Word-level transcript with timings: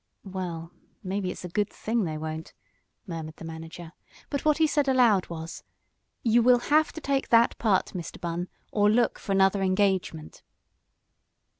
"Well, 0.25 0.71
maybe 1.03 1.29
it's 1.29 1.45
a 1.45 1.47
good 1.47 1.69
thing 1.69 2.05
they 2.05 2.17
won't," 2.17 2.55
murmured 3.05 3.35
the 3.35 3.45
manager, 3.45 3.91
but 4.31 4.43
what 4.43 4.57
he 4.57 4.65
said, 4.65 4.87
aloud, 4.87 5.27
was: 5.29 5.63
"You 6.23 6.41
will 6.41 6.57
have 6.73 6.91
to 6.93 7.01
take 7.01 7.29
that 7.29 7.55
part, 7.59 7.93
Mr. 7.93 8.19
Bunn, 8.19 8.49
or 8.71 8.89
look 8.89 9.19
for 9.19 9.31
another 9.31 9.61
engagement." 9.61 10.41